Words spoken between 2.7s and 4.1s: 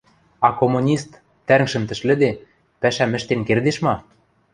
пӓшӓм ӹштен кердеш ма?